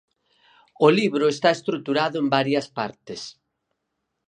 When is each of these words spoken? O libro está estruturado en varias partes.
O 0.85 0.87
libro 0.99 1.25
está 1.35 1.49
estruturado 1.53 2.15
en 2.21 2.27
varias 2.35 2.67
partes. 2.77 3.21